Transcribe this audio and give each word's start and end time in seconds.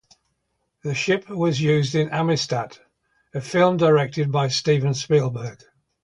The 0.83 0.95
ship 0.95 1.29
was 1.29 1.61
used 1.61 1.93
in 1.93 2.09
Amistad, 2.09 2.75
a 3.35 3.39
film 3.39 3.77
directed 3.77 4.31
by 4.31 4.47
Steven 4.47 4.95
Spielberg. 4.95 5.59